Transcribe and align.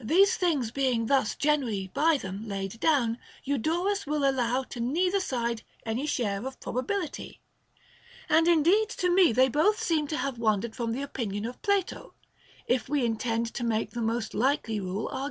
These 0.00 0.38
things 0.38 0.70
being 0.70 1.08
thus 1.08 1.34
generally 1.34 1.88
by 1.88 2.16
them 2.16 2.48
laid 2.48 2.80
down, 2.80 3.18
Eudorus 3.44 4.06
will 4.06 4.24
allow 4.26 4.62
to 4.62 4.80
neither 4.80 5.20
side 5.20 5.62
any 5.84 6.06
share 6.06 6.46
of 6.46 6.58
probability; 6.58 7.42
and 8.30 8.48
indeed 8.48 8.88
to 8.88 9.10
me 9.10 9.30
they 9.30 9.50
both 9.50 9.78
seem 9.82 10.06
to 10.06 10.16
have 10.16 10.38
wandered 10.38 10.74
from 10.74 10.92
the 10.92 11.02
opinion 11.02 11.44
of 11.44 11.60
Plato, 11.60 12.14
if 12.66 12.88
we 12.88 13.04
intend 13.04 13.52
to 13.52 13.62
make 13.62 13.90
the 13.90 14.00
most 14.00 14.32
likely 14.32 14.80
rule 14.80 14.84
our 14.84 14.86
OF 14.86 14.86
THE 14.86 14.86
PROCREATION 14.86 15.04
OF 15.04 15.10
THE 15.10 15.16
SOUL. 15.16 15.26